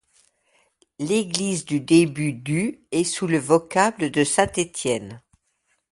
L'église 0.97 1.63
du 1.63 1.79
début 1.79 2.33
du 2.33 2.81
est 2.91 3.03
sous 3.03 3.27
le 3.27 3.37
vocable 3.37 4.09
de 4.09 4.23
Saint-Étienne. 4.23 5.21